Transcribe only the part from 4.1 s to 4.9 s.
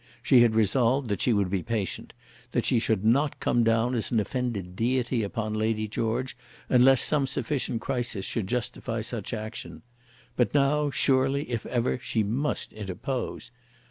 an offended